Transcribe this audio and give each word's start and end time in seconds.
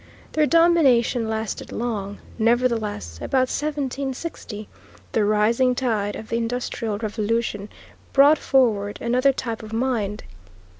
Their 0.31 0.47
domination 0.47 1.29
lasted 1.29 1.71
long; 1.71 2.17
nevertheless, 2.39 3.17
about 3.21 3.53
1760, 3.53 4.67
the 5.11 5.23
rising 5.23 5.75
tide 5.75 6.15
of 6.15 6.29
the 6.29 6.37
Industrial 6.37 6.97
Revolution 6.97 7.69
brought 8.11 8.39
forward 8.39 8.97
another 8.99 9.31
type 9.31 9.61
of 9.61 9.71
mind. 9.73 10.23